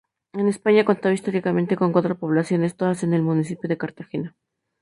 En 0.33 0.47
España, 0.47 0.83
contaba 0.89 1.13
históricamente 1.13 1.75
con 1.77 1.91
cuatro 1.91 2.17
poblaciones, 2.17 2.75
todas 2.75 3.03
en 3.03 3.13
el 3.13 3.21
municipio 3.21 3.69
de 3.69 3.77
Cartagena. 3.77 4.35